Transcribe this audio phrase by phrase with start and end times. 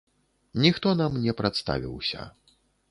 [0.63, 2.29] Ніхто нам не прадставіўся.